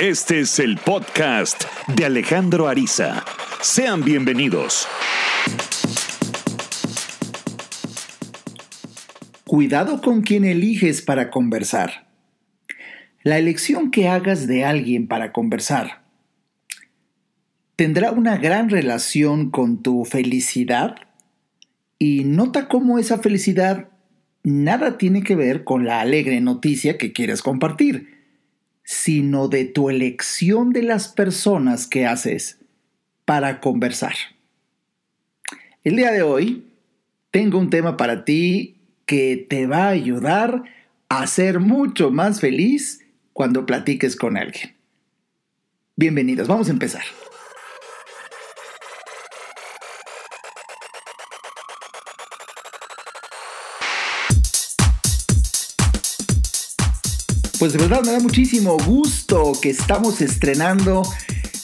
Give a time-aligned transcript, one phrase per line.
[0.00, 3.22] Este es el podcast de Alejandro Ariza.
[3.60, 4.88] Sean bienvenidos.
[9.44, 12.08] Cuidado con quien eliges para conversar.
[13.24, 16.00] La elección que hagas de alguien para conversar
[17.76, 20.94] tendrá una gran relación con tu felicidad
[21.98, 23.90] y nota cómo esa felicidad
[24.44, 28.19] nada tiene que ver con la alegre noticia que quieres compartir
[28.90, 32.58] sino de tu elección de las personas que haces
[33.24, 34.14] para conversar.
[35.84, 36.64] El día de hoy
[37.30, 40.64] tengo un tema para ti que te va a ayudar
[41.08, 44.74] a ser mucho más feliz cuando platiques con alguien.
[45.94, 47.04] Bienvenidos, vamos a empezar.
[57.60, 61.02] Pues de verdad me da muchísimo gusto que estamos estrenando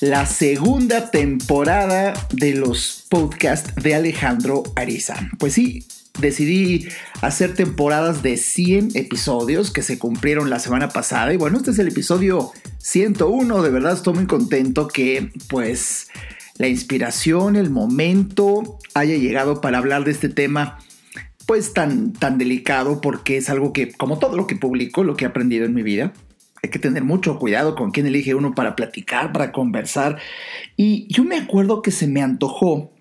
[0.02, 5.30] la segunda temporada de los podcasts de Alejandro Ariza.
[5.38, 5.86] Pues sí,
[6.18, 6.86] decidí
[7.22, 11.78] hacer temporadas de 100 episodios que se cumplieron la semana pasada y bueno, este es
[11.78, 16.08] el episodio 101, de verdad estoy muy contento que pues
[16.58, 20.78] la inspiración, el momento haya llegado para hablar de este tema
[21.46, 25.24] pues tan, tan delicado porque es algo que, como todo lo que publico, lo que
[25.24, 26.12] he aprendido en mi vida,
[26.62, 30.18] hay que tener mucho cuidado con quién elige uno para platicar, para conversar.
[30.76, 32.92] Y yo me acuerdo que se me antojó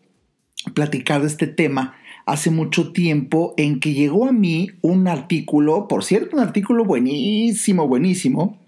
[0.73, 6.03] platicar de este tema hace mucho tiempo en que llegó a mí un artículo, por
[6.03, 8.59] cierto, un artículo buenísimo, buenísimo,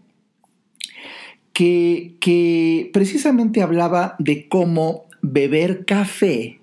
[1.53, 6.56] que, que precisamente hablaba de cómo beber café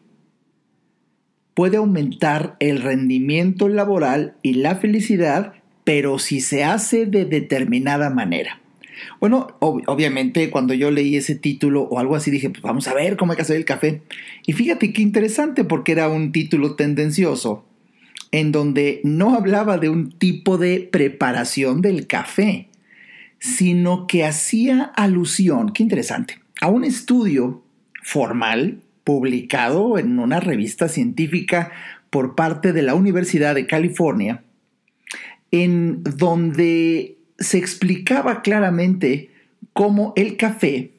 [1.55, 8.61] puede aumentar el rendimiento laboral y la felicidad, pero si se hace de determinada manera.
[9.21, 13.17] Bueno, obviamente cuando yo leí ese título o algo así dije, pues vamos a ver
[13.17, 14.03] cómo hay que hacer el café.
[14.47, 17.65] Y fíjate qué interesante porque era un título tendencioso
[18.31, 22.69] en donde no hablaba de un tipo de preparación del café,
[23.39, 27.63] sino que hacía alusión, qué interesante, a un estudio
[28.03, 31.71] formal publicado en una revista científica
[32.11, 34.43] por parte de la Universidad de California,
[35.51, 39.31] en donde se explicaba claramente
[39.73, 40.93] cómo el café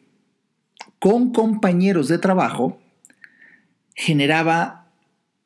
[0.99, 2.79] con compañeros de trabajo
[3.95, 4.87] generaba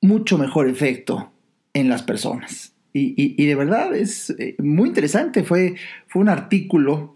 [0.02, 1.32] mucho mejor efecto
[1.74, 2.74] en las personas.
[2.92, 5.44] Y, de verdad es eh, muy interesante.
[5.44, 5.76] Fue,
[6.08, 7.16] fue un artículo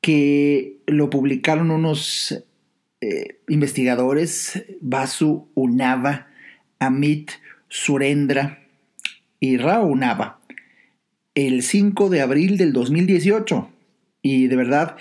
[0.00, 2.42] que lo publicaron unos
[3.00, 6.28] eh, investigadores, Basu Unava,
[6.78, 7.30] Amit
[7.68, 8.66] Surendra
[9.40, 10.40] y Rao Unava,
[11.34, 13.70] el 5 de abril del 2018.
[14.22, 14.96] Y de verdad,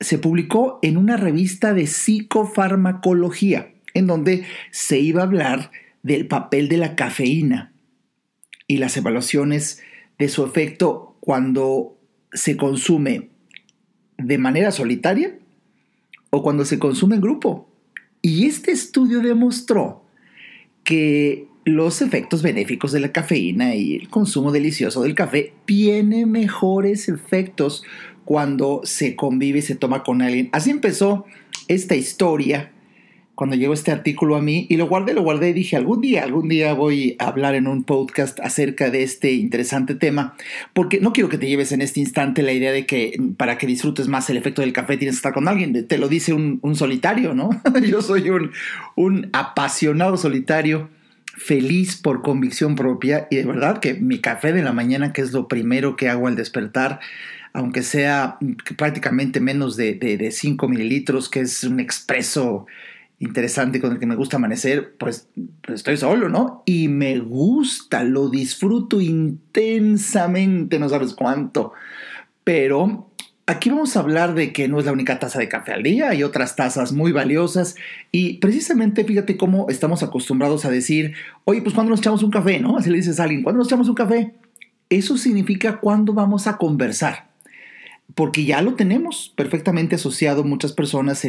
[0.00, 5.70] se publicó en una revista de psicofarmacología, en donde se iba a hablar
[6.02, 7.72] del papel de la cafeína
[8.66, 9.82] y las evaluaciones
[10.18, 11.98] de su efecto cuando
[12.32, 13.30] se consume
[14.16, 15.38] de manera solitaria
[16.30, 17.68] o cuando se consume en grupo.
[18.22, 20.04] Y este estudio demostró
[20.84, 27.08] que los efectos benéficos de la cafeína y el consumo delicioso del café tiene mejores
[27.08, 27.84] efectos
[28.24, 30.48] cuando se convive y se toma con alguien.
[30.52, 31.26] Así empezó
[31.68, 32.72] esta historia
[33.38, 36.24] cuando llegó este artículo a mí y lo guardé, lo guardé y dije, algún día,
[36.24, 40.34] algún día voy a hablar en un podcast acerca de este interesante tema,
[40.72, 43.68] porque no quiero que te lleves en este instante la idea de que para que
[43.68, 46.74] disfrutes más el efecto del café tienes que estar con alguien, te lo dice un,
[46.74, 47.50] solitario, ¿no?
[47.88, 48.28] Yo soy
[48.96, 50.88] un, apasionado solitario
[51.36, 55.30] feliz por convicción propia y de verdad que mi café de la mañana, que es
[55.30, 56.98] lo primero que hago al despertar,
[57.52, 58.36] aunque sea
[58.76, 62.66] prácticamente menos de 5 mililitros, que es un expreso
[63.20, 65.28] interesante con el que me gusta amanecer, pues,
[65.62, 66.62] pues, estoy solo, ¿no?
[66.66, 71.72] Y me gusta, lo disfruto intensamente, no sabes cuánto.
[72.44, 73.10] Pero
[73.46, 76.10] aquí vamos a hablar de que no es la única taza de café al día,
[76.10, 77.76] hay otras tazas muy valiosas
[78.12, 81.14] y precisamente fíjate cómo estamos acostumbrados a decir,
[81.44, 82.76] oye, pues cuando nos echamos un café, ¿no?
[82.76, 84.34] Así le dices a alguien, ¿cuándo nos echamos un café?
[84.90, 87.27] Eso significa cuándo vamos a conversar
[88.14, 91.26] porque ya lo tenemos perfectamente asociado muchas personas,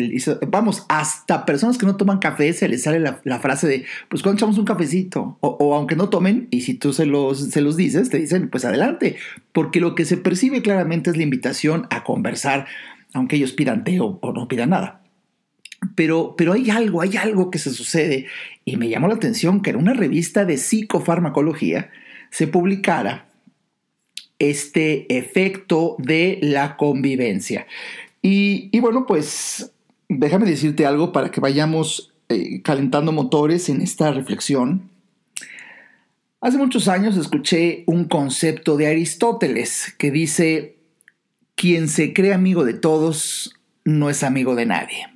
[0.47, 4.37] vamos, hasta personas que no toman café se les sale la, frase de, pues cuando
[4.37, 8.09] echamos un cafecito, o, aunque no tomen, y si tú se los, se los dices,
[8.09, 9.17] te dicen, pues adelante,
[9.51, 12.65] porque lo que se percibe claramente es la invitación a conversar,
[13.13, 15.03] aunque ellos pidan té o, no pidan nada.
[15.95, 18.27] Pero, pero hay algo, hay algo que se sucede,
[18.65, 21.91] y me llamó la atención que en una revista de psicofarmacología
[22.31, 23.28] se publicara
[24.39, 27.67] este efecto de la convivencia.
[28.21, 29.71] Y, bueno, pues
[30.07, 34.89] déjame decirte algo para que vayamos eh, calentando motores en esta reflexión.
[36.41, 40.77] Hace muchos años escuché un concepto de Aristóteles que dice,
[41.55, 43.53] quien se cree amigo de todos
[43.83, 45.07] no es amigo de nadie.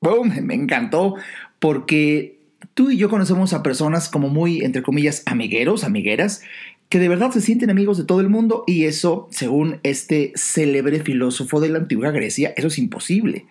[0.00, 1.16] Boom, me encantó
[1.58, 2.38] porque
[2.72, 6.42] tú y yo conocemos a personas como muy, entre comillas, amigueros, amigueras,
[6.90, 11.00] que de verdad se sienten amigos de todo el mundo y eso, según este célebre
[11.00, 13.46] filósofo de la antigua Grecia, eso es imposible.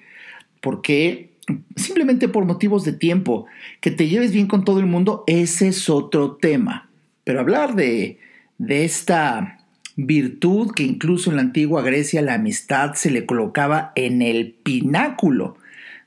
[0.59, 1.30] Porque
[1.77, 3.45] simplemente por motivos de tiempo,
[3.80, 6.89] que te lleves bien con todo el mundo, ese es otro tema.
[7.24, 8.19] Pero hablar de,
[8.57, 9.59] de esta
[9.95, 15.56] virtud que incluso en la antigua Grecia la amistad se le colocaba en el pináculo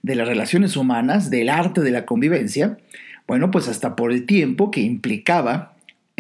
[0.03, 2.77] de las relaciones humanas, del arte de la convivencia,
[3.27, 5.72] bueno, pues hasta por el tiempo que implicaba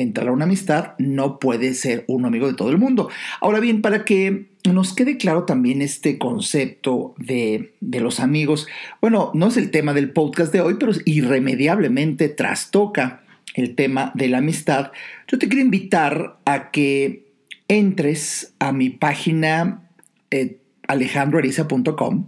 [0.02, 3.08] entrar a una amistad, no puede ser un amigo de todo el mundo.
[3.40, 8.66] Ahora bien, para que nos quede claro también este concepto de, de, los amigos,
[9.00, 13.22] bueno, no es el tema del podcast de hoy, pero irremediablemente trastoca
[13.54, 14.92] el tema de la amistad.
[15.28, 17.26] Yo te quiero invitar a que
[17.68, 19.88] entres a mi página
[20.30, 20.58] eh,
[20.88, 22.26] alejandroariza.com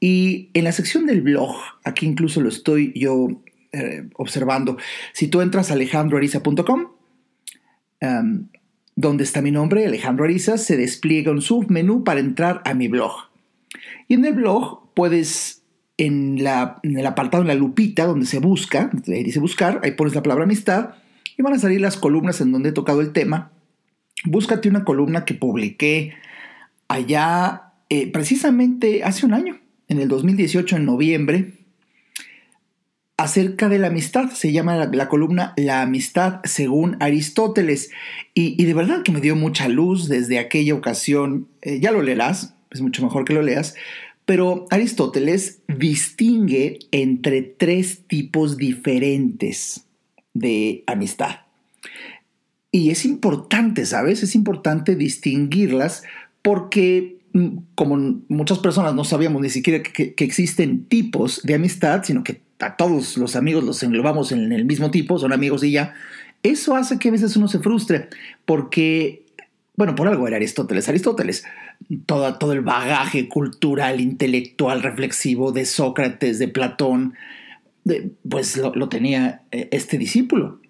[0.00, 3.28] y en la sección del blog, aquí incluso lo estoy yo
[3.76, 4.76] eh, observando.
[5.12, 6.86] Si tú entras a alejandroariza.com,
[8.00, 8.48] em,
[8.94, 13.12] donde está mi nombre, Alejandro Ariza, se despliega un submenú para entrar a mi blog.
[14.08, 15.62] Y en el blog puedes,
[15.98, 19.92] en, la, en el apartado, en la lupita, donde se busca, ahí dice buscar, ahí
[19.92, 20.94] pones la palabra amistad
[21.36, 23.52] y van a salir las columnas en donde he tocado el tema.
[24.24, 26.14] Búscate una columna que publiqué
[26.88, 29.58] allá eh, precisamente hace un año,
[29.88, 31.52] en el 2018, en noviembre,
[33.16, 34.30] acerca de la amistad.
[34.30, 37.90] Se llama la, columna La amistad según Aristóteles.
[38.34, 41.48] Y, de verdad que me dio mucha luz desde aquella ocasión.
[41.62, 43.74] Eh, ya lo leerás, es mucho mejor que lo leas.
[44.24, 49.84] Pero Aristóteles distingue entre tres tipos diferentes
[50.34, 51.40] de amistad.
[52.72, 54.22] Y es importante, ¿sabes?
[54.22, 56.02] Es importante distinguirlas
[56.42, 62.02] porque mm, como muchas personas no sabíamos ni siquiera que, que existen tipos de amistad,
[62.02, 65.72] sino que a todos los amigos los englobamos en el mismo tipo, son amigos y
[65.72, 65.94] ya,
[66.42, 68.08] eso hace que a veces uno se frustre,
[68.44, 69.24] porque,
[69.74, 70.88] bueno, por algo era Aristóteles.
[70.88, 71.44] Aristóteles,
[72.06, 77.14] todo, todo el bagaje cultural, intelectual, reflexivo de Sócrates, de Platón,
[78.28, 80.60] pues lo, tenía eh, este discípulo,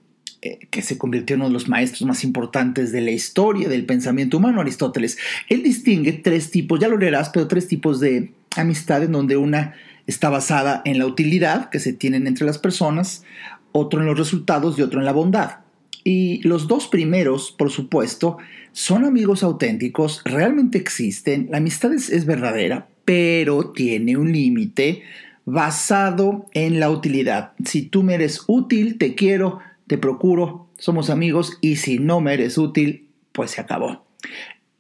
[0.43, 3.87] eh, que se convirtió en uno de los maestros más importantes de la historia del
[3.87, 5.19] pensamiento humano, Aristóteles.
[5.49, 9.75] Él distingue tres tipos, ya lo leerás, pero tres tipos de amistad en donde una
[10.07, 13.25] está basada en la utilidad que se tienen entre las personas,
[13.73, 15.59] otro en los resultados y otro en la bondad.
[16.05, 18.39] Y los dos primeros, por supuesto,
[18.73, 25.03] son amigos auténticos, realmente existen, la amistad es, verdadera, pero tiene un límite
[25.45, 27.53] basado en la utilidad.
[27.65, 32.35] Si tú me eres útil, te quiero, te procuro, somos amigos, y si no me
[32.35, 34.07] eres útil, pues se acabó.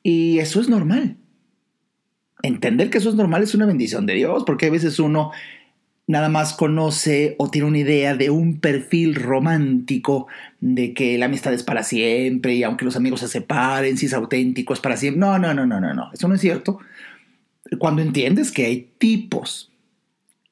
[0.02, 1.16] Y eso es normal
[2.42, 5.32] entender que eso es normal es una bendición de Dios, porque a veces uno
[6.06, 10.28] nada más conoce o tiene una idea de un perfil romántico
[10.60, 14.14] de que la amistad es para siempre y aunque los amigos se separen, si es
[14.14, 15.20] auténtico es para siempre.
[15.20, 16.78] No, no, no, no, no, no, eso no es cierto.
[17.78, 19.72] Cuando entiendes que hay tipos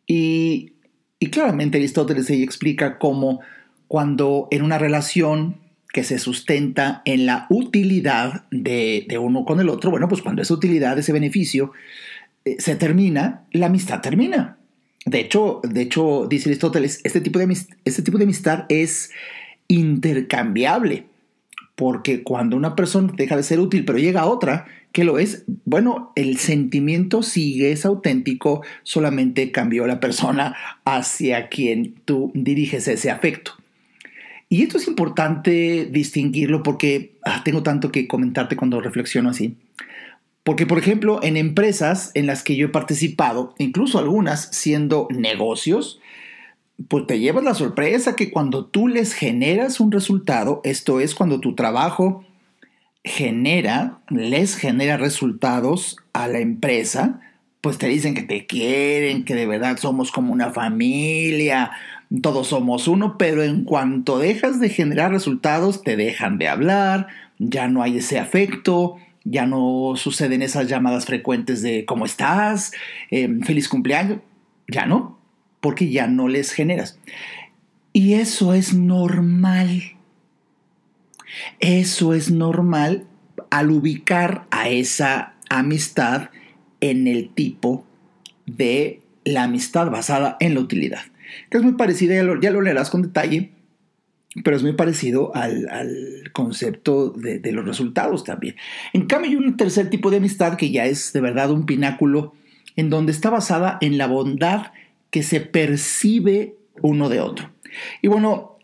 [0.07, 0.73] y,
[1.21, 3.41] y claramente Aristóteles ahí explica cómo
[3.87, 5.64] cuando en una relación
[5.95, 10.53] que se sustenta en la utilidad de, uno con el otro, bueno, pues cuando esa
[10.53, 11.71] utilidad, ese beneficio
[12.45, 14.59] eh, se termina, la amistad termina.
[15.07, 19.13] De hecho, de hecho dice Aristóteles, este tipo, de, este tipo de amistad es
[19.69, 21.07] intercambiable,
[21.77, 26.11] porque cuando una persona deja de ser útil pero llega otra, que lo es, bueno,
[26.17, 33.53] el sentimiento sigue, es auténtico, solamente cambió la persona hacia quien tú diriges ese afecto.
[34.49, 39.57] Y esto es importante distinguirlo porque ah, tengo tanto que comentarte cuando reflexiono así.
[40.43, 46.01] Porque, por ejemplo, en empresas en las que yo he participado, incluso algunas siendo negocios,
[46.89, 51.41] pues te llevas la sorpresa que cuando tú les generas un resultado, esto es cuando
[51.41, 52.25] tu trabajo
[53.05, 57.21] genera, les genera resultados a la empresa,
[57.61, 61.71] pues te dicen que te quieren, que de verdad somos como una familia,
[62.23, 67.69] todos somos uno, pero en cuanto dejas de generar resultados, te dejan de hablar, ya
[67.69, 72.73] no hay ese afecto, ya no suceden esas llamadas frecuentes de ¿cómo estás?
[73.11, 74.19] Em, feliz cumpleaños,
[74.69, 75.19] ya no,
[75.61, 76.99] porque ya no les generas.
[77.93, 79.95] Y eso es normal.
[81.61, 83.07] Eso es normal
[83.51, 86.31] al ubicar a esa amistad
[86.81, 87.85] en el tipo
[88.47, 91.03] de la amistad basada en la utilidad,
[91.51, 93.53] que es muy parecida, ya lo, leerás con detalle,
[94.43, 98.57] pero es muy parecido al, concepto de, de, los resultados también.
[98.93, 102.35] En cambio, hay un tercer tipo de amistad que ya es de verdad un pináculo
[102.77, 104.73] en donde está basada en la bondad
[105.11, 107.51] que se percibe uno de otro.
[108.03, 108.59] Y bueno,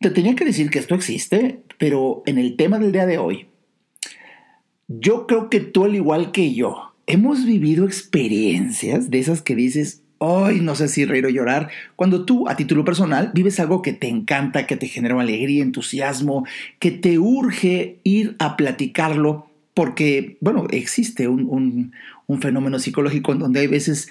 [0.00, 3.46] te tenía que decir que esto existe, pero en el tema del día de hoy,
[4.88, 10.02] yo creo que tú, al igual que yo, hemos vivido experiencias de esas que dices,
[10.18, 11.68] Ay, no sé si reír o llorar.
[11.94, 16.46] Cuando tú, a título personal, vives algo que te encanta, que te genera alegría, entusiasmo,
[16.78, 21.92] que te urge ir a platicarlo, porque, bueno, existe un,
[22.26, 24.08] un fenómeno psicológico en donde hay veces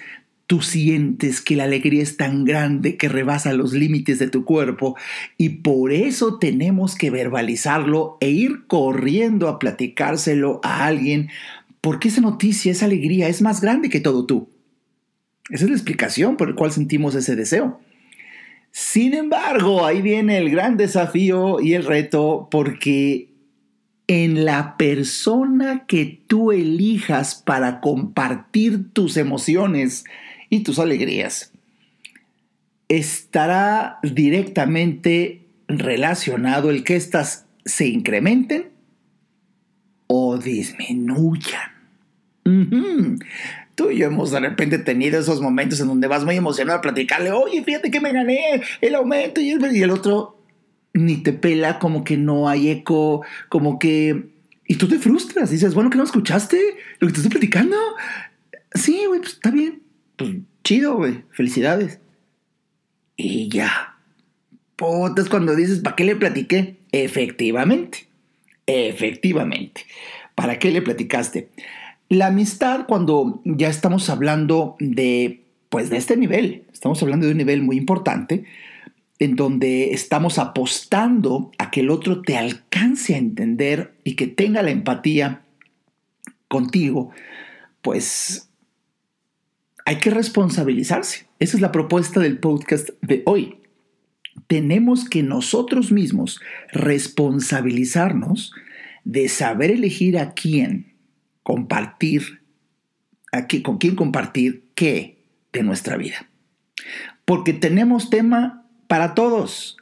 [0.47, 4.95] tú sientes que la alegría es tan grande que rebasa los límites de tu cuerpo
[5.37, 11.29] y por eso tenemos que verbalizarlo e ir corriendo a platicárselo a alguien
[11.81, 14.49] porque esa noticia, esa alegría es más grande que todo tú.
[15.49, 17.79] Esa es la explicación por la cual sentimos ese deseo.
[18.71, 23.29] Sin embargo, ahí viene el gran desafío y el reto porque
[24.07, 30.03] en la persona que tú elijas para compartir tus emociones
[30.49, 31.51] y tus alegrías
[32.87, 38.69] estará directamente relacionado el que éstas se incrementen
[40.07, 41.71] o disminuyan.
[43.75, 46.81] Tú y yo hemos de repente tenido esos momentos en donde vas muy emocionado a
[46.81, 50.35] platicarle, oye, fíjate que me gané el aumento y el otro
[50.93, 54.29] ni te pela, como que no hay eco, como que...
[54.67, 56.57] Y tú te frustras, dices, bueno, que no escuchaste
[56.99, 57.77] lo que te estoy platicando.
[58.73, 59.83] Sí, güey, pues está bien.
[60.15, 60.31] Pues
[60.63, 61.99] chido, güey, felicidades.
[63.17, 63.97] Y ya.
[64.77, 66.77] Potas cuando dices, ¿para qué le platiqué?
[66.91, 68.07] Efectivamente,
[68.65, 69.85] efectivamente.
[70.33, 71.49] ¿Para qué le platicaste?
[72.09, 77.37] La amistad, cuando ya estamos hablando de, pues de este nivel, estamos hablando de un
[77.39, 78.45] nivel muy importante,
[79.17, 84.61] en donde estamos apostando a que el otro te alcance a entender y que tenga
[84.61, 85.41] la empatía
[86.47, 87.11] contigo,
[87.81, 88.49] pues
[89.85, 91.25] hay que responsabilizarse.
[91.39, 93.57] Esa es la propuesta del podcast de hoy.
[94.47, 96.39] Tenemos que nosotros mismos
[96.71, 98.53] responsabilizarnos
[99.05, 100.94] de saber elegir a quién
[101.45, 102.41] compartir,
[103.31, 105.19] a con quién compartir qué
[105.53, 106.27] de nuestra vida.
[107.23, 109.77] Porque tenemos tema para todos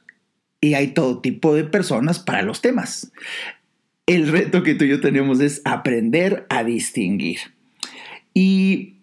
[0.60, 3.13] y hay todo tipo de personas para los temas.
[4.05, 7.39] El reto que tú y yo tenemos es aprender a distinguir.
[8.34, 8.96] Y,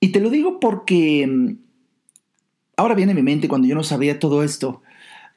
[0.00, 1.58] y te lo digo porque mm,
[2.78, 4.80] ahora viene a mi mente cuando yo no sabía todo esto,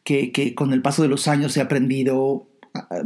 [0.05, 2.47] que, que con el paso de los años he aprendido,
[2.89, 3.01] ah,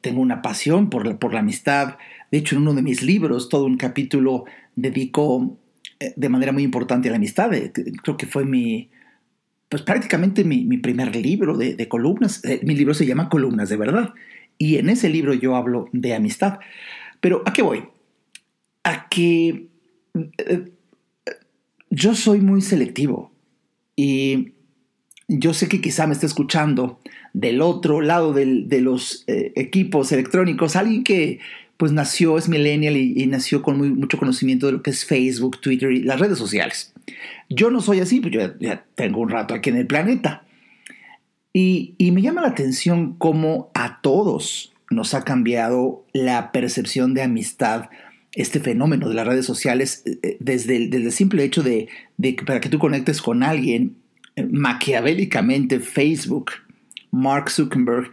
[0.00, 1.96] tengo una pasión por la, por la amistad.
[2.30, 5.58] De hecho, en uno de mis libros, todo un capítulo dedico
[6.00, 7.52] eh, de manera muy importante a la amistad.
[7.54, 8.90] Eh, creo que fue mi,
[9.68, 12.44] pues prácticamente mi, primer libro de, columnas.
[12.44, 14.14] Eh, mi libro se llama Columnas de Verdad.
[14.58, 16.60] Y en ese libro yo hablo de amistad.
[17.20, 17.84] Pero ¿a qué voy?
[18.84, 19.68] A que
[20.14, 20.72] eh,
[21.90, 23.32] yo soy muy selectivo.
[23.96, 24.52] Y
[25.28, 27.00] yo sé que quizá me esté escuchando
[27.32, 31.40] del otro lado de los eh, equipos electrónicos alguien que
[31.76, 35.60] pues nació, es millennial y, nació con muy, mucho conocimiento de lo que es Facebook,
[35.60, 36.94] Twitter y las redes sociales.
[37.50, 40.44] Yo no soy así, pues yo ya, tengo un rato aquí en el planeta.
[41.52, 47.22] Y, y, me llama la atención cómo a todos nos ha cambiado la percepción de
[47.22, 47.90] amistad,
[48.32, 52.44] este fenómeno de las redes sociales, eh, eh, desde el, simple hecho de, de, que
[52.46, 53.96] para que tú conectes con alguien,
[54.36, 56.52] maquiavélicamente Facebook,
[57.10, 58.10] Mark Zuckerberg,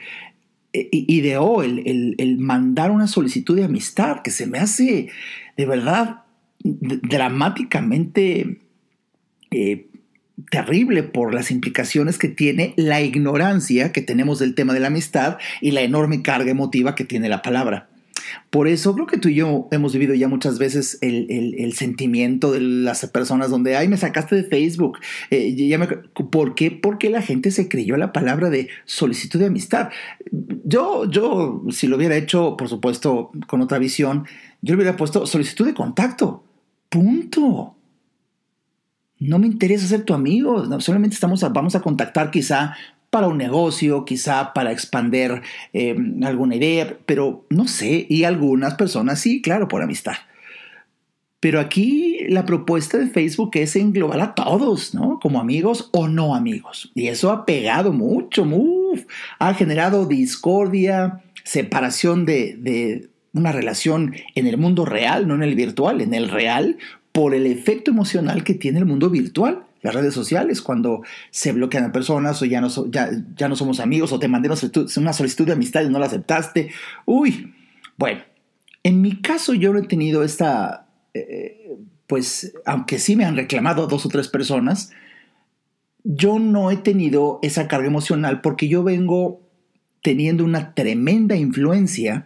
[0.74, 5.10] ideó el, el, mandar una solicitud de amistad que se me hace
[5.56, 6.24] de verdad
[6.63, 8.62] dramáticamente
[9.51, 9.88] eh,
[10.50, 15.38] terrible por las implicaciones que tiene la ignorancia que tenemos del tema de la amistad
[15.62, 17.89] y la enorme carga emotiva que tiene la palabra.
[18.49, 22.61] Por eso creo que tú y yo hemos vivido ya muchas veces el, sentimiento de
[22.61, 24.99] las personas donde, ay, me sacaste de Facebook.
[25.31, 25.77] Eh,
[26.31, 26.71] ¿Por qué?
[26.71, 29.89] Porque la gente se creyó la palabra de solicitud de amistad.
[30.63, 34.25] Yo, yo, si lo hubiera hecho, por supuesto, con otra visión,
[34.61, 36.43] yo le hubiera puesto solicitud de contacto.
[36.89, 37.75] Punto.
[39.19, 42.75] No me interesa ser tu amigo, solamente estamos vamos a contactar quizá
[43.13, 49.20] para un negocio, quizá para expander eh, alguna idea, pero no sé, y algunas personas
[49.20, 50.15] sí, claro, por amistad.
[51.39, 55.20] Pero aquí la propuesta de Facebook es englobar a todos, ¿no?
[55.22, 56.91] Como amigos o no amigos.
[56.96, 58.48] Y eso ha pegado mucho,
[59.38, 66.01] ha generado discordia, separación de, una relación en el mundo real, no en el virtual,
[66.01, 66.79] en el real,
[67.12, 69.65] por el efecto emocional que tiene el mundo virtual.
[69.83, 73.81] Las redes sociales, cuando se bloquean a personas o ya no, ya, ya no somos
[73.81, 76.71] amigos o te mandé una solicitud, de amistad y no la aceptaste.
[77.05, 77.53] Uy,
[77.97, 78.21] bueno,
[78.81, 81.75] en mi caso yo no he tenido esta, eh,
[82.07, 84.91] pues, aunque sí me han reclamado dos o tres personas,
[86.05, 89.41] yo no he tenido esa carga emocional porque yo vengo
[90.01, 92.25] teniendo una tremenda influencia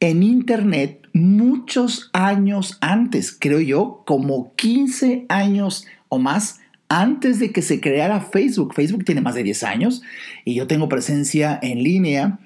[0.00, 6.61] en Internet muchos años antes, creo yo, como 15 años o más
[6.92, 8.74] antes de que se creara Facebook.
[8.74, 10.02] Facebook tiene más de 10 años
[10.44, 12.38] y yo tengo presencia en línea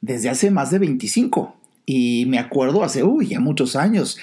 [0.00, 1.56] desde hace más de 25.
[1.84, 4.18] Y me acuerdo hace, uy, ya muchos años.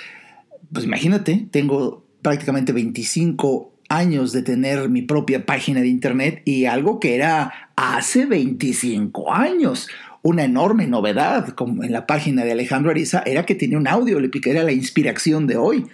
[0.71, 7.01] Pues imagínate, tengo prácticamente 25 años de tener mi propia página de internet y algo
[7.01, 9.89] que era hace 25 años.
[10.21, 14.21] Una enorme novedad como en la página de Alejandro Ariza era que tenía un audio,
[14.21, 15.85] le piqué, era la inspiración de hoy.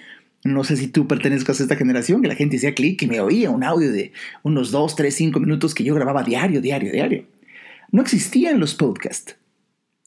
[0.44, 3.20] No sé si tú pertenezcas a esta generación, que la gente hacía clic y me
[3.20, 4.12] oía un audio de
[4.44, 7.26] unos 2, 3, 5 minutos que yo grababa diario, diario, diario.
[7.92, 9.36] No existían los podcasts.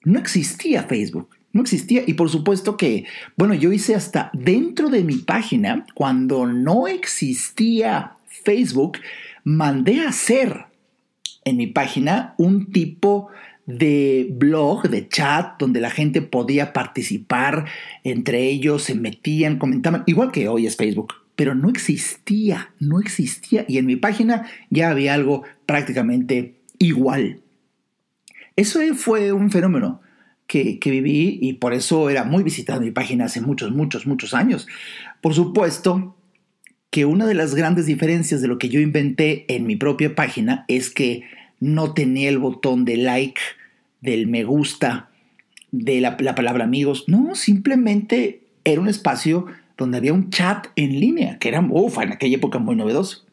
[0.05, 1.29] No existía Facebook.
[1.53, 2.03] No existía.
[2.07, 3.05] Y por supuesto que,
[3.37, 8.99] bueno, yo hice hasta dentro de mi página, cuando no existía Facebook,
[9.45, 10.67] mandé a hacer
[11.45, 13.29] en mi página un tipo
[13.67, 17.67] de blog, de chat, donde la gente podía participar,
[18.03, 23.65] entre ellos se metían, comentaban, igual que hoy es Facebook, pero no existía, no existía.
[23.69, 27.41] Y en mi página ya había algo prácticamente igual.
[28.57, 30.01] Eso fue un fenómeno
[30.47, 34.67] que, viví y por eso era muy visitada mi página hace muchos, muchos, muchos años.
[35.21, 36.17] Por supuesto
[36.91, 40.65] que una de las grandes diferencias de lo que yo inventé en mi propia página
[40.69, 41.25] es que
[41.61, 43.41] no tenía el botón de like,
[44.01, 45.11] del me gusta,
[45.73, 47.05] de la, palabra amigos.
[47.09, 49.47] No, simplemente era un espacio
[49.77, 53.25] donde había un chat en línea, que era, uf, en aquella época muy novedoso.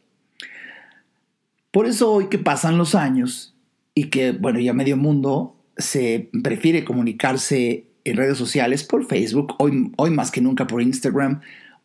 [1.72, 3.56] Por eso hoy que pasan los años
[3.94, 9.92] y que, bueno, ya medio mundo se prefiere comunicarse en redes sociales por Facebook, hoy,
[9.98, 11.42] hoy más que nunca por Instagram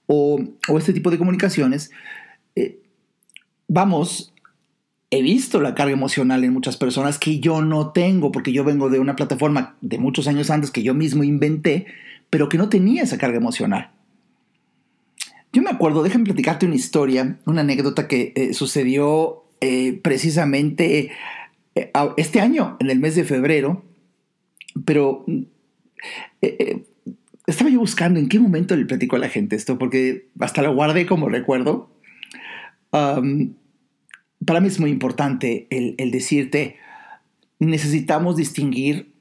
[0.07, 0.41] o,
[0.79, 1.91] este tipo de comunicaciones,
[2.55, 2.79] eh,
[3.69, 4.33] vamos,
[5.11, 8.91] he visto la carga emocional en muchas personas que yo no tengo, porque yo vengo
[8.91, 11.87] de una plataforma de muchos años antes que yo mismo inventé,
[12.31, 13.91] pero que no tenía esa carga emocional.
[15.53, 21.13] Yo me acuerdo, déjame platicarte una historia, una anécdota que eh, sucedió eh, precisamente
[22.17, 23.85] este año, en el mes de febrero,
[24.85, 26.85] pero eh, eh,
[27.47, 30.75] estaba yo buscando en qué momento le platico a la gente esto, porque hasta lo
[30.75, 31.91] guardé como recuerdo.
[34.47, 36.77] Para mí es muy importante el, decirte,
[37.59, 39.13] necesitamos distinguir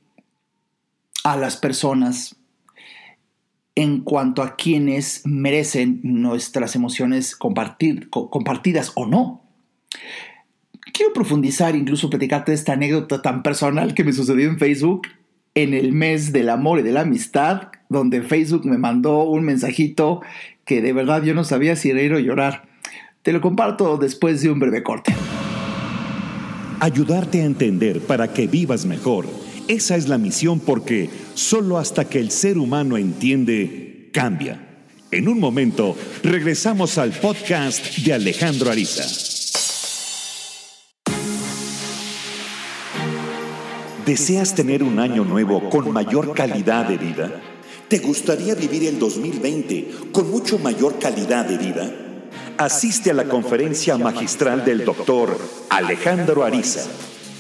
[1.24, 2.36] a las personas
[3.76, 9.44] en cuanto a quienes merecen nuestras emociones compartidas o no.
[10.94, 15.08] Quiero profundizar, incluso platicarte esta anécdota tan personal que me sucedió en Facebook
[15.56, 20.22] en el mes del amor y de la amistad, donde Facebook me mandó un mensajito
[20.66, 22.68] que de verdad yo no sabía si reír o llorar.
[23.26, 25.12] Te lo comparto después de un breve corte.
[26.80, 29.26] Ayudarte a entender para que vivas mejor.
[29.68, 34.84] Esa es la misión porque solo hasta que el ser humano entiende, cambia.
[35.10, 39.06] En un momento, regresamos al podcast de Alejandro Ariza.
[44.06, 47.42] ¿Deseas tener un año nuevo con mayor calidad de vida?
[47.88, 52.05] ¿Te gustaría vivir el 2020 con mucho mayor calidad de vida?
[52.58, 55.38] Asiste a la conferencia magistral del doctor
[55.70, 56.90] Alejandro Ariza,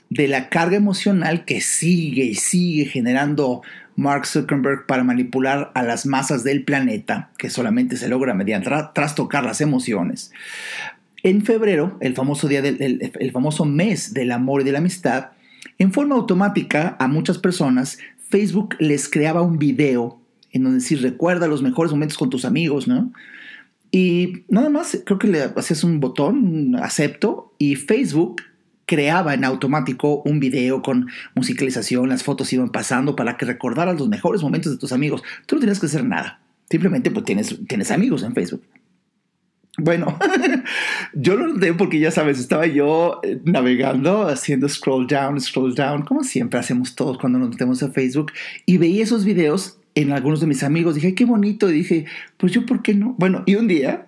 [0.09, 3.63] de la carga emocional que sigue y sigue generando
[3.97, 9.45] Mark Zuckerberg para manipular a las masas del planeta, que solamente se logra mediante trastocar
[9.45, 10.33] las emociones.
[11.23, 15.31] En febrero, el famoso día del el, famoso mes del amor y de la amistad,
[15.79, 20.21] en forma automática a muchas personas Facebook les creaba un video
[20.53, 23.13] en donde si recuerda los mejores momentos con tus amigos, ¿no?
[23.91, 28.43] Y nada más, creo que le hacías un botón, acepto, y Facebook
[28.87, 34.09] creaba en automático un video con musicalización, las fotos iban pasando para que recordaras los
[34.09, 35.23] mejores momentos de tus amigos.
[35.47, 36.41] Tú no tenías que hacer nada.
[36.71, 38.63] Simplemente pues tienes, tienes amigos en Facebook.
[39.79, 40.19] Bueno,
[41.13, 46.03] yo lo noté porque ya sabes, estaba yo eh, navegando, haciendo scroll down, scroll down,
[46.03, 48.33] como siempre hacemos todos cuando nos metemos a Facebook,
[48.65, 50.95] y veía esos videos en algunos de mis amigos.
[50.95, 51.71] Dije, qué bonito.
[51.71, 53.15] Y dije, pues yo, ¿por qué no?
[53.19, 54.07] Bueno, y un día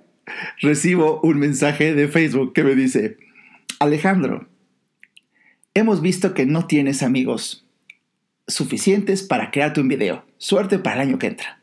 [0.61, 3.19] recibo un mensaje de Facebook que me dice,
[3.79, 4.49] Alejandro,
[5.79, 7.65] Hemos visto que no tienes amigos
[8.49, 10.25] suficientes para crearte un video.
[10.37, 11.61] Suerte para el año que entra.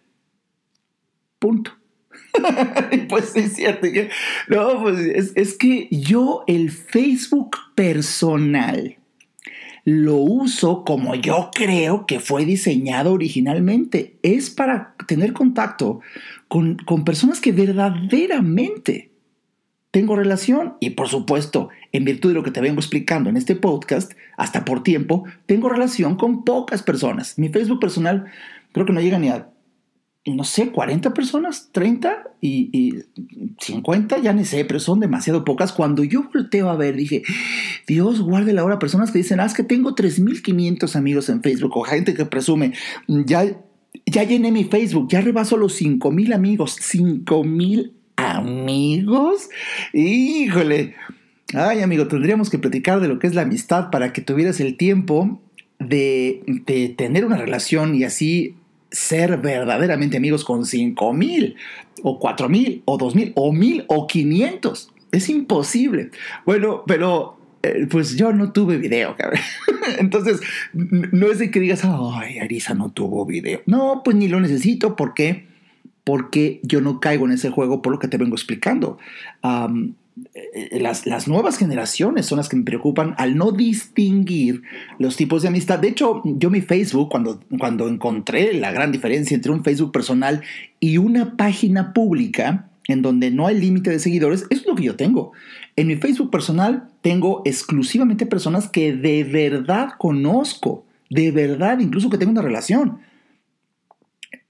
[1.37, 1.77] Punto.
[3.09, 3.87] pues es cierto.
[4.47, 8.97] no, pues es, es que yo el Facebook personal
[9.85, 14.17] lo uso como yo creo que fue diseñado originalmente.
[14.23, 16.01] Es para tener contacto
[16.47, 19.11] con, con personas que verdaderamente
[19.91, 23.55] tengo relación y por supuesto, en virtud de lo que te vengo explicando en este
[23.55, 27.37] podcast, hasta por tiempo, tengo relación con pocas personas.
[27.37, 28.25] Mi Facebook personal
[28.73, 29.47] creo que no llega ni a,
[30.25, 33.03] no sé, 40 personas, 30 y,
[33.59, 35.71] 50, ya ni sé, pero son demasiado pocas.
[35.71, 37.23] Cuando yo volteo a ver, dije,
[37.87, 41.77] Dios guarde la hora, personas que dicen, ah, es que tengo 3.500 amigos en Facebook
[41.77, 42.73] o gente que presume,
[43.07, 43.45] ya,
[44.05, 49.49] ya llené mi Facebook, ya rebaso los 5.000 amigos, 5.000 amigos.
[49.93, 50.95] Híjole.
[51.53, 54.77] Ay, amigo, tendríamos que platicar de lo que es la amistad para que tuvieras el
[54.77, 55.39] tiempo
[55.79, 58.55] de, tener una relación y así
[58.95, 61.55] ser verdaderamente amigos con 5 mil
[62.01, 64.93] o 4 mil o 2 mil o mil o 500.
[65.11, 66.11] Es imposible.
[66.45, 69.15] Bueno, pero eh, pues yo no tuve video.
[69.99, 70.39] Entonces,
[70.73, 73.61] no es de que digas, ay, Arisa no tuvo video.
[73.65, 75.53] No, pues ni lo necesito porque
[76.05, 78.99] porque yo no caigo en ese juego por lo que te vengo explicando.
[80.71, 84.63] Las, nuevas generaciones son las que me preocupan al no distinguir
[84.97, 85.79] los tipos de amistad.
[85.79, 90.41] De hecho, yo mi Facebook, cuando, cuando encontré la gran diferencia entre un Facebook personal
[90.79, 94.95] y una página pública, en donde no hay límite de seguidores, es lo que yo
[94.95, 95.33] tengo.
[95.75, 102.17] En mi Facebook personal tengo exclusivamente personas que de verdad conozco, de verdad, incluso que
[102.17, 102.99] tengo una relación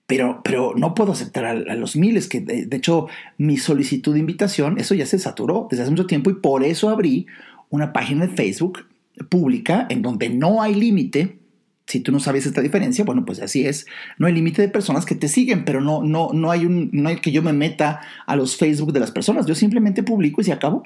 [0.07, 4.77] pero, pero no puedo aceptar a, los miles, que de, hecho mi solicitud de invitación,
[4.77, 7.25] eso ya se saturó desde hace mucho tiempo y por eso abrí
[7.69, 8.85] una página de Facebook
[9.29, 11.39] pública en donde no hay límite.
[11.87, 13.85] Si tú no sabes esta diferencia, bueno, pues así es.
[14.17, 17.09] No hay límite de personas que te siguen, pero no, no, no, hay un, no
[17.09, 19.45] hay que yo me meta a los Facebook de las personas.
[19.45, 20.83] Yo simplemente publico y se acabó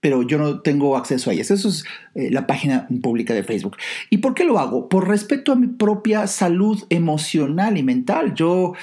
[0.00, 1.50] pero yo no tengo acceso a ellas.
[1.50, 1.84] Eso es
[2.14, 3.76] eh, la página pública de Facebook.
[4.10, 4.88] ¿Y por qué lo hago?
[4.88, 8.34] Por respeto a mi propia salud emocional y mental.
[8.34, 8.74] Yo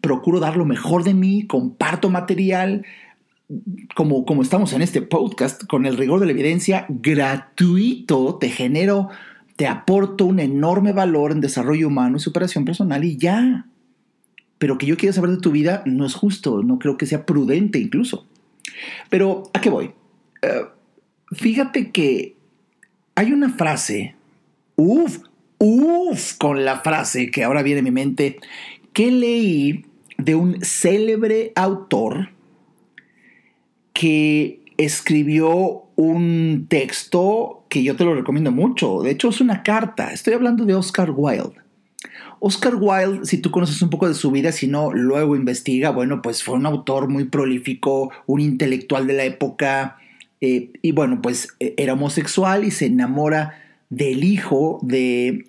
[0.00, 2.84] procuro dar lo mejor de mí, comparto material.
[3.94, 9.10] Como, como estamos en este podcast, con el rigor de la evidencia gratuito, te genero,
[9.56, 13.66] te aporto un enorme valor en desarrollo humano y superación personal y ya.
[14.56, 17.26] Pero que yo quiera saber de tu vida no es justo, no creo que sea
[17.26, 18.26] prudente incluso.
[19.10, 19.92] Pero, ¿a qué voy?
[21.32, 22.36] Fíjate que
[23.14, 24.14] hay una frase,
[24.76, 25.18] uff,
[25.58, 28.38] uff, con la frase que ahora viene a mi mente,
[28.92, 29.86] que leí
[30.18, 32.30] de un célebre autor
[33.92, 39.02] que escribió un texto que yo te lo recomiendo mucho.
[39.02, 40.12] De hecho, es una carta.
[40.12, 41.62] Estoy hablando de Oscar Wilde.
[42.40, 46.20] Oscar Wilde, si tú conoces un poco de su vida, si no, luego investiga, bueno,
[46.20, 49.96] pues fue un autor muy prolífico, un intelectual de la época,
[50.46, 55.46] eh, y bueno, pues eh, era homosexual y se enamora del hijo de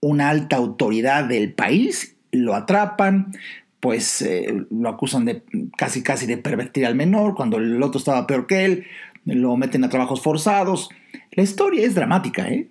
[0.00, 3.32] una alta autoridad del país, lo atrapan,
[3.78, 5.42] pues eh, lo acusan de
[5.76, 8.86] casi casi de pervertir al menor, cuando el otro estaba peor que él,
[9.26, 10.88] lo meten a trabajos forzados.
[11.32, 12.70] La historia es dramática, ¿eh?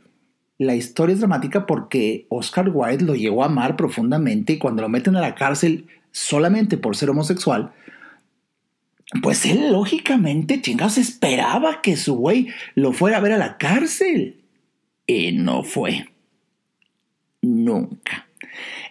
[0.58, 4.90] La historia es dramática porque Oscar Wilde lo llegó a amar profundamente y cuando lo
[4.90, 7.72] meten a la cárcel solamente por ser homosexual,
[9.22, 14.42] pues él lógicamente, chingados, esperaba que su güey lo fuera a ver a la cárcel.
[15.06, 16.10] Y no fue.
[17.42, 18.28] Nunca.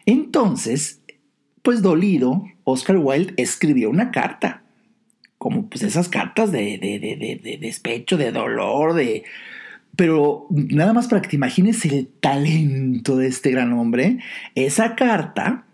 [0.04, 1.00] Entonces,
[1.62, 4.62] pues dolido, Oscar Wilde escribió una carta.
[5.38, 9.24] Como pues esas cartas de, de, de, de despecho, de dolor, de...
[9.96, 14.18] Pero nada más para que te imagines el talento de este gran hombre,
[14.54, 15.64] esa carta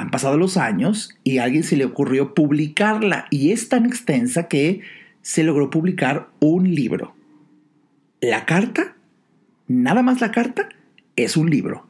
[0.00, 4.48] han pasado los años y a alguien se le ocurrió publicarla y es tan extensa
[4.48, 4.80] que
[5.22, 7.14] se logró publicar un libro.
[8.20, 8.96] La carta,
[9.68, 10.68] nada más la carta,
[11.16, 11.86] es un libro.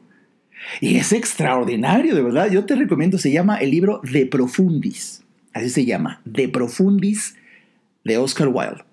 [0.79, 2.51] Y es extraordinario, de verdad.
[2.51, 5.23] Yo te recomiendo, se llama el libro De Profundis.
[5.53, 7.35] Así se llama, De Profundis
[8.03, 8.83] de Oscar Wilde.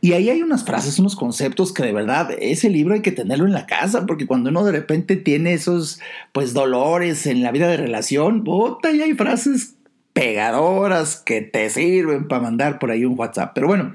[0.00, 3.46] Y ahí hay unas frases, unos conceptos que de verdad ese libro hay que tenerlo
[3.46, 6.00] en la casa, porque cuando uno de repente tiene esos
[6.32, 9.74] pues dolores en la vida de relación, puta, y hay frases
[10.12, 13.52] pegadoras que te sirven para mandar por ahí un WhatsApp.
[13.54, 13.92] Pero bueno,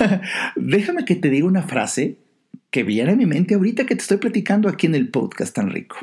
[0.56, 2.16] déjame que te diga una frase
[2.70, 5.70] que viene a mi mente ahorita que te estoy platicando aquí en el podcast tan
[5.70, 5.96] rico.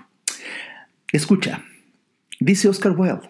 [1.11, 1.65] Escucha,
[2.39, 3.29] dice Oscar Wilde,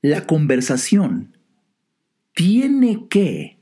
[0.00, 1.36] la conversación
[2.34, 3.57] tiene que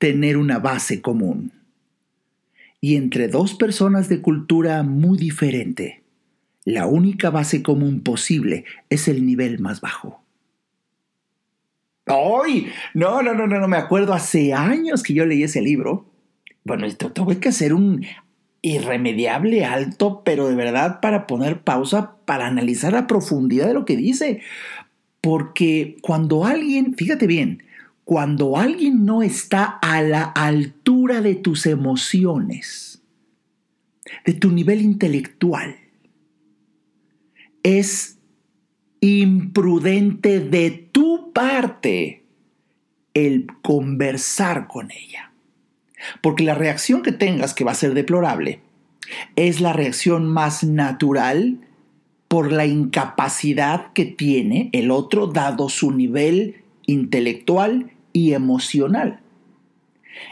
[0.00, 1.52] tener una base común.
[2.80, 6.02] Y entre dos personas de cultura muy diferente,
[6.64, 10.24] la única base común posible es el nivel más bajo.
[12.06, 12.68] ¡Ay!
[12.94, 16.06] No, no, no, no, no, me acuerdo hace años que yo leí ese libro.
[16.64, 18.06] Bueno, esto tuve que hacer un
[18.62, 23.96] irremediable alto, pero de verdad para poner pausa, para analizar la profundidad de lo que
[23.96, 24.40] dice.
[25.20, 27.62] Porque cuando alguien, fíjate bien,
[28.10, 33.04] cuando alguien no está a la altura de tus emociones,
[34.26, 35.76] de tu nivel intelectual,
[37.62, 38.18] es
[39.00, 42.24] imprudente de tu parte
[43.14, 45.30] el conversar con ella.
[46.20, 48.58] Porque la reacción que tengas, que va a ser deplorable,
[49.36, 51.60] es la reacción más natural
[52.26, 59.20] por la incapacidad que tiene el otro dado su nivel intelectual y emocional.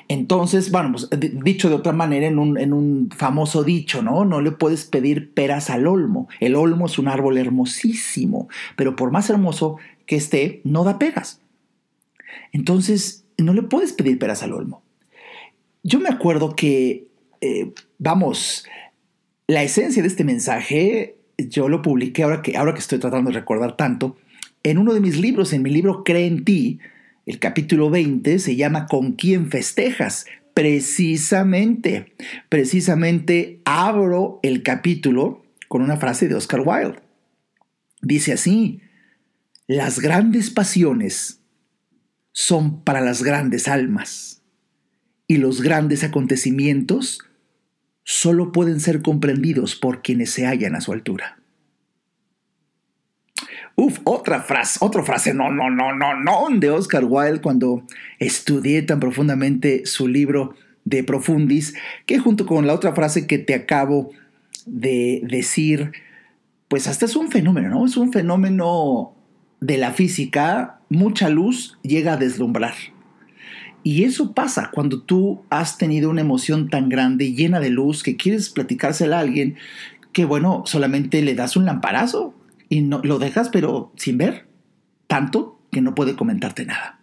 [0.09, 1.09] Entonces, bueno, pues,
[1.43, 4.25] dicho de otra manera, en un, en un, famoso dicho, ¿no?
[4.25, 6.29] No le puedes pedir peras al olmo.
[6.41, 11.41] El olmo es un árbol hermosísimo, pero por más hermoso que esté, no da peras.
[12.53, 14.83] Entonces, no le puedes pedir peras al olmo.
[15.83, 17.07] Yo me acuerdo que,
[17.41, 18.67] eh, vamos,
[19.47, 23.39] la esencia de este mensaje, yo lo publiqué ahora que, ahora que estoy tratando de
[23.39, 24.17] recordar tanto,
[24.63, 26.81] en uno de mis libros, en mi libro Cree en ti,
[27.29, 30.25] el capítulo 20 se llama ¿Con quién festejas?
[30.55, 32.15] Precisamente,
[32.49, 37.01] precisamente abro el capítulo con una frase de Oscar Wilde.
[38.01, 38.81] Dice así,
[39.67, 41.43] las grandes pasiones
[42.33, 44.41] son para las grandes almas
[45.27, 47.19] y los grandes acontecimientos
[48.05, 51.38] solo pueden ser comprendidos por quienes se hallan a su altura.
[53.81, 57.85] Uf, otra frase, otra frase, no, no, no, no, no, de Oscar Wilde cuando
[58.19, 63.55] estudié tan profundamente su libro de Profundis, que junto con la otra frase que te
[63.55, 64.11] acabo
[64.67, 65.93] de decir,
[66.67, 67.87] pues hasta es un fenómeno, ¿no?
[67.87, 69.15] Es un fenómeno
[69.61, 72.75] de la física, mucha luz llega a deslumbrar.
[73.85, 78.17] Y eso pasa cuando tú has tenido una emoción tan grande, llena de luz, que
[78.17, 79.55] quieres platicársela a alguien,
[80.13, 82.35] que bueno, solamente le das un lamparazo
[82.69, 84.47] y no, lo dejas pero sin ver,
[85.07, 87.01] tanto que no puede comentarte nada.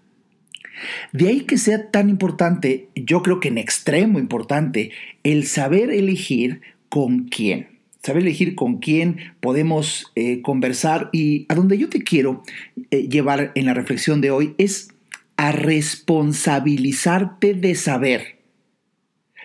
[1.13, 4.91] De ahí que sea tan importante, yo creo que en extremo importante,
[5.23, 7.79] el saber elegir con quién.
[8.03, 12.43] Saber elegir con quién podemos eh, conversar y a donde yo te quiero
[12.91, 14.89] eh, llevar en la reflexión de hoy es
[15.37, 18.41] a responsabilizarte de saber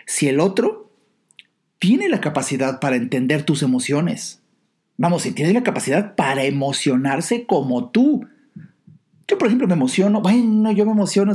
[0.06, 0.92] si el otro
[1.78, 4.39] tiene la capacidad para entender tus emociones,
[5.00, 8.26] Vamos, si tiene la capacidad para emocionarse como tú.
[9.26, 11.32] Yo, por ejemplo, me emociono, bueno, yo me emociono,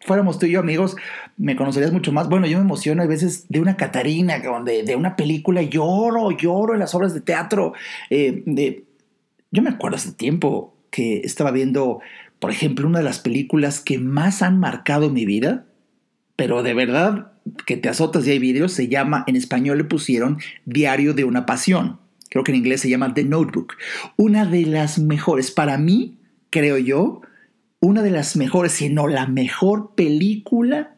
[0.00, 0.96] fuéramos tú y yo amigos,
[1.36, 2.30] me conocerías mucho más.
[2.30, 6.72] Bueno, yo me emociono a veces de una Catarina, de, de una película, lloro, lloro
[6.72, 7.74] en las obras de teatro.
[8.08, 8.82] Eh,
[9.50, 12.00] yo me acuerdo hace tiempo que estaba viendo,
[12.38, 15.66] por ejemplo, una de las películas que más han marcado mi vida,
[16.34, 17.32] pero de verdad
[17.66, 21.44] que te azotas y hay vídeos, se llama, en español le pusieron Diario de una
[21.44, 22.00] Pasión.
[22.32, 23.74] Creo que en inglés se llama The Notebook.
[24.16, 26.16] Una de las mejores, para mí,
[26.48, 27.20] creo yo,
[27.78, 30.94] una de las mejores, si no la mejor película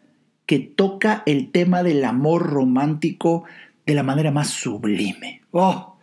[0.47, 3.42] que toca el tema del amor romántico
[3.85, 5.42] de la manera más sublime.
[5.51, 5.97] Oh,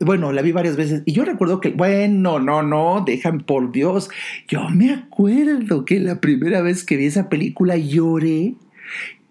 [0.00, 4.10] bueno, la vi varias veces y yo recuerdo que, bueno, no, no, déjame por Dios,
[4.46, 8.56] yo me acuerdo que la primera vez que vi esa película lloré,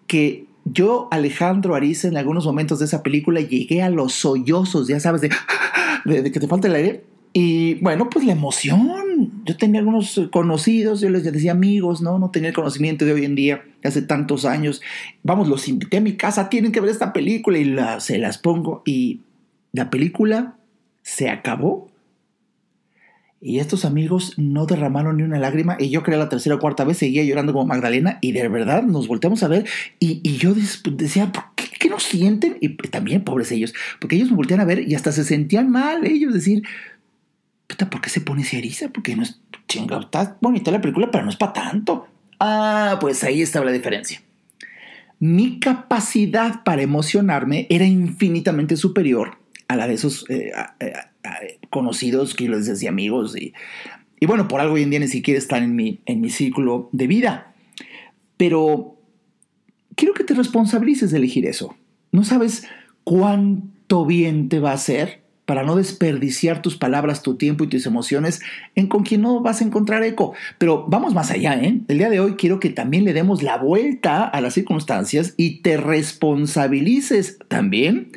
[0.08, 5.00] que yo, Alejandro Ariza, en algunos momentos de esa película llegué a los sollozos, ya
[5.00, 5.22] sabes,
[6.06, 7.04] de, de, que te falta el aire.
[7.32, 9.44] Y bueno, pues la emoción.
[9.46, 12.18] Yo tenía algunos conocidos, yo les decía amigos, ¿no?
[12.18, 14.82] No tenía el conocimiento de hoy en día, hace tantos años.
[15.24, 18.82] Vamos, los invité a mi casa, tienen que ver esta película y se las pongo.
[18.86, 19.22] Y
[19.72, 20.58] la película
[21.04, 21.89] se acabó
[23.42, 25.78] y estos amigos no derramaron ni una lágrima.
[25.80, 28.20] Y yo creo la tercera o cuarta vez seguía llorando como Magdalena.
[28.22, 29.66] Y de verdad nos volteamos a ver.
[30.00, 32.58] Y, yo decía, ¿qué, ¿qué, nos sienten?
[32.60, 33.74] Y también, pobres ellos.
[34.00, 36.06] Porque ellos me voltean a ver y hasta se sentían mal.
[36.06, 36.64] Ellos decir,
[37.90, 38.90] ¿por qué se pone esa eriza?
[38.90, 40.02] Porque no es chingado.
[40.02, 42.08] Está bonita la película, pero no es para tanto.
[42.42, 44.22] Ah, pues ahí estaba la diferencia.
[45.20, 49.39] Mi capacidad para emocionarme era infinitamente superior
[49.70, 50.52] a la de esos eh,
[51.70, 53.54] conocidos que les decía amigos y,
[54.20, 56.90] y, bueno, por algo hoy en día ni siquiera están en mi, en mi círculo
[56.92, 57.54] de vida.
[58.36, 58.98] Pero
[59.96, 61.76] quiero que te responsabilices de elegir eso.
[62.12, 62.68] No sabes
[63.04, 67.88] cuánto bien te va a hacer para no desperdiciar tus palabras, tu tiempo y tus
[67.88, 68.40] emociones
[68.76, 70.36] en con quien no vas a encontrar eco.
[70.60, 71.82] Pero vamos más allá, ¿eh?
[71.88, 75.62] El día de hoy quiero que también le demos la vuelta a las circunstancias y
[75.64, 78.12] te responsabilices también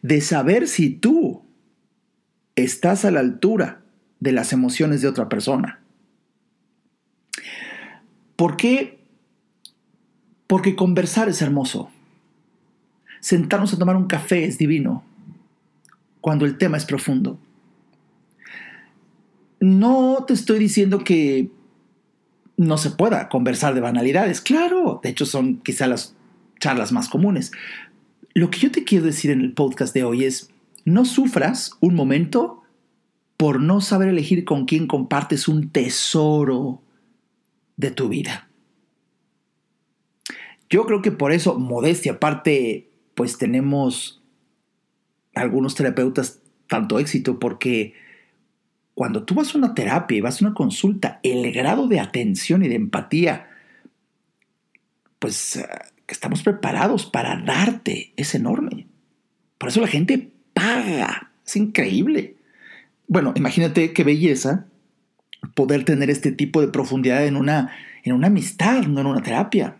[0.00, 1.42] de saber si tú
[2.56, 3.82] estás a la altura
[4.20, 5.80] de las emociones de otra persona.
[8.34, 8.98] ¿Por qué?
[10.46, 11.90] Porque conversar es hermoso.
[13.20, 15.04] Sentarnos a tomar un café es divino
[16.20, 17.38] cuando el tema es profundo.
[19.60, 21.50] No te estoy diciendo que
[22.56, 24.40] no se pueda conversar de banalidades.
[24.40, 26.14] Claro, de hecho son quizá las
[26.60, 27.52] charlas más comunes.
[28.34, 30.50] Lo que yo te quiero decir en el podcast de hoy es,
[30.84, 32.62] no sufras un momento
[33.36, 36.82] por no saber elegir con quién compartes un tesoro
[37.76, 38.48] de tu vida.
[40.68, 44.17] Yo creo que por eso, modestia aparte, pues tenemos
[45.38, 47.94] algunos terapeutas tanto éxito porque
[48.94, 52.64] cuando tú vas a una terapia y vas a una consulta, el grado de atención
[52.64, 53.48] y de empatía,
[55.18, 55.68] pues eh,
[56.08, 58.86] estamos preparados para darte es enorme.
[59.56, 61.30] Por eso la gente paga.
[61.46, 62.36] Es increíble.
[63.06, 64.66] Bueno, imagínate qué belleza
[65.54, 67.70] poder tener este tipo de profundidad en una,
[68.02, 69.76] en una amistad, no en una terapia.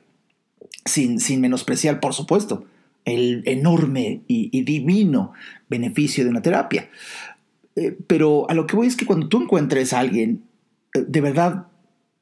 [0.85, 2.67] Sin, sin menospreciar, por supuesto,
[3.09, 5.33] el enorme y, divino
[5.69, 6.89] beneficio de una terapia.
[7.77, 10.43] Eh, pero a lo que voy es que cuando tú encuentres a alguien,
[10.95, 11.67] eh, de verdad,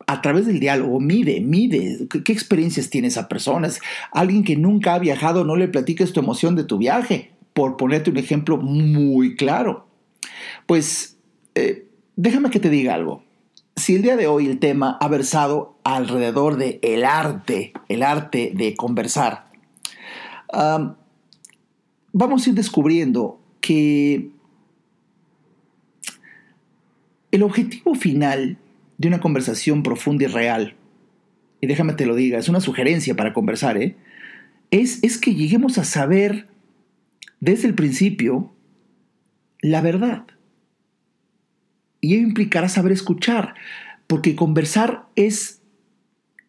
[0.07, 3.69] a través del diálogo, mide, mide qué, experiencias tiene esa persona.
[4.13, 8.11] Alguien que nunca ha viajado, no le platiques tu emoción de tu viaje, por ponerte
[8.11, 9.89] un ejemplo muy claro.
[10.67, 11.19] Pues
[11.55, 13.25] eh, déjame que te diga algo.
[13.75, 18.53] Si el día de hoy el tema ha versado alrededor de el arte, el arte
[18.55, 19.46] de conversar,
[22.13, 24.31] vamos a ir descubriendo que
[27.31, 28.59] el objetivo final
[28.99, 30.77] de una conversación profunda y real,
[31.61, 33.97] y déjame te lo diga, es una sugerencia para conversar, ¿eh?
[34.71, 36.49] es, es que lleguemos a saber
[37.41, 38.53] desde el principio
[39.61, 40.25] la verdad.
[42.01, 43.55] Y ello implicará saber escuchar,
[44.07, 45.56] porque conversar es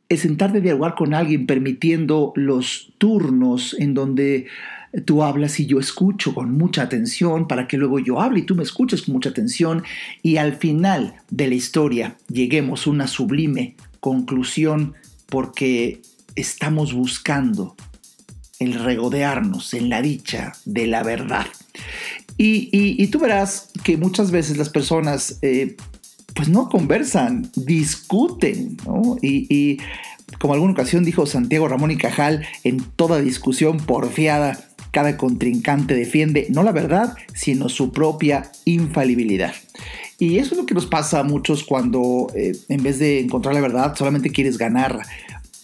[0.09, 4.47] es sentarte a dialogar con alguien permitiendo los turnos en donde
[5.05, 8.55] tú hablas y yo escucho con mucha atención para que luego yo hable y tú
[8.55, 9.83] me escuches con mucha atención
[10.23, 14.93] y al final de la historia lleguemos a una sublime conclusión
[15.27, 16.01] porque
[16.35, 17.75] estamos buscando
[18.59, 21.45] el regodearnos en la dicha de la verdad.
[22.39, 25.75] Y, tú verás que muchas veces las personas eh,
[26.35, 29.17] pues no conversan, discuten, ¿no?
[29.21, 29.79] Y,
[30.39, 34.59] como alguna ocasión dijo Santiago Ramón y Cajal, en toda discusión porfiada,
[34.91, 39.53] cada contrincante defiende no la verdad, sino su propia infalibilidad.
[40.19, 43.53] Y eso es lo que nos pasa a muchos cuando eh, en vez de encontrar
[43.53, 45.01] la verdad solamente quieres ganar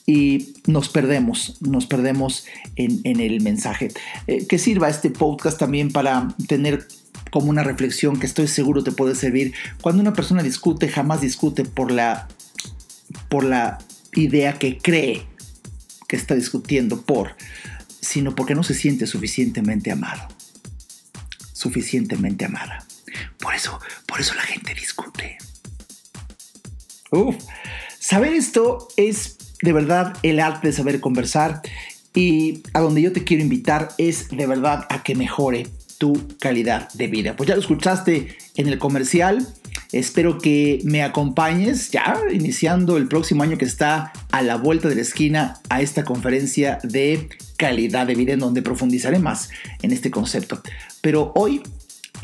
[0.05, 2.45] y nos perdemos, nos perdemos
[2.76, 3.91] en, el mensaje.
[4.28, 6.88] Eh, que sirva este podcast también para tener
[7.32, 9.53] como una reflexión que estoy seguro te puede servir.
[9.82, 12.28] Cuando una persona discute, jamás discute por la,
[13.30, 13.80] por la
[14.16, 15.26] idea que cree
[16.07, 17.36] que está discutiendo por,
[18.01, 20.28] sino porque no se siente suficientemente amado.
[21.53, 22.86] Suficientemente amada.
[23.39, 25.38] Por eso, por eso la gente discute.
[27.11, 27.36] Uf.
[27.99, 31.61] Saber esto es de verdad el arte de saber conversar
[32.14, 36.91] y a donde yo te quiero invitar es de verdad a que mejore tu calidad
[36.93, 37.36] de vida.
[37.36, 39.47] Pues ya lo escuchaste en el comercial.
[39.93, 44.95] Espero que me acompañes ya iniciando el próximo año que está a la vuelta de
[44.95, 49.49] la esquina a esta conferencia de calidad de vida en donde profundizaré más
[49.83, 50.61] en este concepto.
[51.01, 51.61] Pero hoy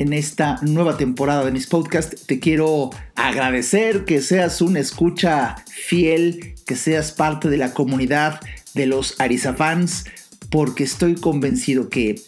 [0.00, 2.26] en esta nueva temporada de mis podcasts.
[2.26, 8.40] Te quiero agradecer que seas una escucha fiel, que seas parte de la comunidad
[8.74, 10.06] de los Arisa fans,
[10.48, 12.22] porque estoy convencido que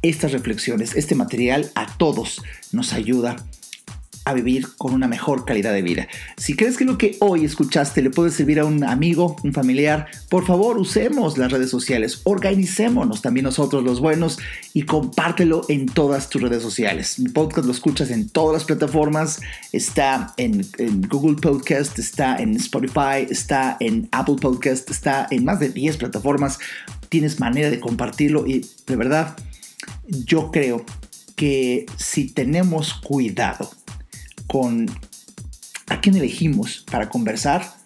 [0.00, 2.42] estas reflexiones, este material a todos
[2.72, 3.36] nos ayuda
[4.26, 6.08] a vivir con una mejor calidad de vida.
[6.36, 10.08] Si crees que lo que hoy escuchaste le puede servir a un amigo, un familiar,
[10.28, 14.40] por favor usemos las redes sociales, organicémonos también nosotros los buenos
[14.74, 17.20] y compártelo en todas tus redes sociales.
[17.20, 19.40] Mi podcast lo escuchas en todas las plataformas,
[19.72, 20.66] está en,
[21.08, 26.58] Google Podcast, está en Spotify, está en Apple Podcast, está en más de 10 plataformas.
[27.10, 29.36] Tienes manera de compartirlo y de verdad
[30.08, 30.84] yo creo
[31.36, 33.70] que si tenemos cuidado,
[34.46, 34.86] con
[35.88, 37.76] a quién elegimos para conversar,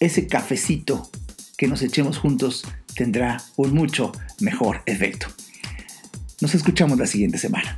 [0.00, 1.10] ese cafecito
[1.56, 2.64] que nos echemos juntos
[2.94, 5.26] tendrá un mucho mejor efecto.
[6.40, 7.76] Nos escuchamos la siguiente semana.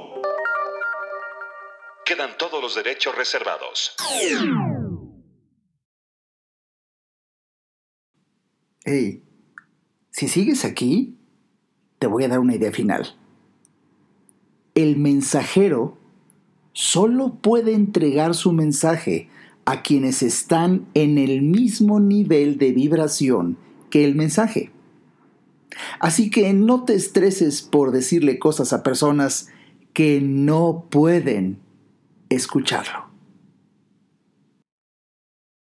[2.05, 3.95] Quedan todos los derechos reservados.
[8.85, 9.23] Hey,
[10.11, 11.17] si sigues aquí,
[11.97, 13.17] te voy a dar una idea final.
[14.75, 15.97] El mensajero
[16.73, 19.27] solo puede entregar su mensaje
[19.65, 23.57] a quienes están en el mismo nivel de vibración
[23.89, 24.71] que el mensaje.
[25.99, 29.49] Así que no te estreses por decirle cosas a personas
[29.93, 31.64] que no pueden
[32.35, 33.14] escucharlo.